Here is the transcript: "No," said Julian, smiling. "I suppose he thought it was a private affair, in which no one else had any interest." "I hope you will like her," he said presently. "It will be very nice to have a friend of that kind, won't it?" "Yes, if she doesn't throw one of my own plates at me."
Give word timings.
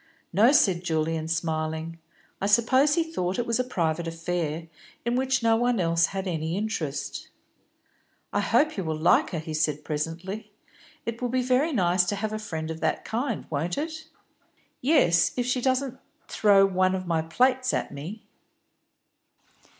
"No," 0.33 0.51
said 0.51 0.83
Julian, 0.83 1.27
smiling. 1.27 1.99
"I 2.41 2.47
suppose 2.47 2.95
he 2.95 3.03
thought 3.03 3.37
it 3.37 3.45
was 3.45 3.59
a 3.59 3.63
private 3.63 4.07
affair, 4.07 4.67
in 5.05 5.15
which 5.15 5.43
no 5.43 5.55
one 5.55 5.79
else 5.79 6.07
had 6.07 6.27
any 6.27 6.57
interest." 6.57 7.27
"I 8.33 8.39
hope 8.39 8.77
you 8.77 8.83
will 8.83 8.97
like 8.97 9.29
her," 9.29 9.37
he 9.37 9.53
said 9.53 9.83
presently. 9.83 10.51
"It 11.05 11.21
will 11.21 11.29
be 11.29 11.43
very 11.43 11.71
nice 11.71 12.03
to 12.05 12.15
have 12.15 12.33
a 12.33 12.39
friend 12.39 12.71
of 12.71 12.79
that 12.81 13.05
kind, 13.05 13.45
won't 13.51 13.77
it?" 13.77 14.05
"Yes, 14.81 15.33
if 15.37 15.45
she 15.45 15.61
doesn't 15.61 15.99
throw 16.27 16.65
one 16.65 16.95
of 16.95 17.05
my 17.05 17.21
own 17.21 17.29
plates 17.29 17.71
at 17.71 17.91
me." 17.93 18.23